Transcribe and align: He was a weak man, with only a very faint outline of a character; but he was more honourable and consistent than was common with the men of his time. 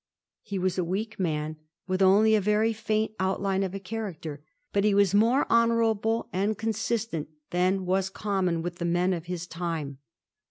He 0.41 0.57
was 0.57 0.79
a 0.79 0.83
weak 0.83 1.19
man, 1.19 1.57
with 1.87 2.01
only 2.01 2.33
a 2.33 2.41
very 2.41 2.73
faint 2.73 3.11
outline 3.19 3.61
of 3.61 3.75
a 3.75 3.79
character; 3.79 4.43
but 4.73 4.83
he 4.83 4.95
was 4.95 5.13
more 5.13 5.45
honourable 5.47 6.27
and 6.33 6.57
consistent 6.57 7.29
than 7.51 7.85
was 7.85 8.09
common 8.09 8.63
with 8.63 8.77
the 8.77 8.85
men 8.85 9.13
of 9.13 9.25
his 9.27 9.45
time. 9.45 9.99